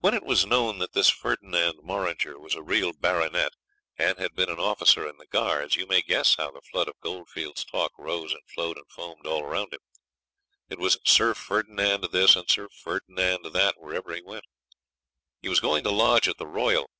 When 0.00 0.12
it 0.12 0.24
was 0.24 0.44
known 0.44 0.76
that 0.80 0.92
this 0.92 1.08
Ferdinand 1.08 1.78
Morringer 1.82 2.38
was 2.38 2.54
a 2.54 2.62
real 2.62 2.92
baronet 2.92 3.52
and 3.96 4.18
had 4.18 4.34
been 4.34 4.50
an 4.50 4.60
officer 4.60 5.08
in 5.08 5.16
the 5.16 5.24
Guards, 5.26 5.74
you 5.74 5.86
may 5.86 6.02
guess 6.02 6.34
how 6.36 6.50
the 6.50 6.60
flood 6.60 6.86
of 6.86 7.00
goldfields' 7.00 7.64
talk 7.64 7.92
rose 7.98 8.30
and 8.34 8.42
flowed 8.50 8.76
and 8.76 8.86
foamed 8.90 9.24
all 9.26 9.46
round 9.46 9.72
him. 9.72 9.80
It 10.68 10.78
was 10.78 10.98
Sir 11.04 11.32
Ferdinand 11.32 12.06
this 12.12 12.36
and 12.36 12.50
Sir 12.50 12.68
Ferdinand 12.68 13.46
that 13.54 13.80
wherever 13.80 14.14
you 14.14 14.26
went. 14.26 14.44
He 15.40 15.48
was 15.48 15.60
going 15.60 15.82
to 15.84 15.90
lodge 15.90 16.28
at 16.28 16.36
the 16.36 16.46
Royal. 16.46 16.90